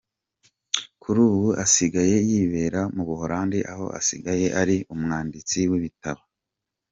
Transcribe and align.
Kuri 1.01 1.19
ubu, 1.27 1.45
asigaye 1.63 2.15
yibera 2.29 2.81
mu 2.95 3.03
Buholandi 3.07 3.59
aho 3.71 3.85
asigaye 3.99 4.45
ari 4.61 4.75
umwanditsi 4.93 5.59
w’ibitabo. 5.71 6.21